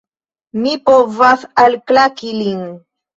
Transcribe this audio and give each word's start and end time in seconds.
Mi 0.61 0.71
povas 0.87 1.43
alklaki 1.65 2.33
lin! 2.39 2.65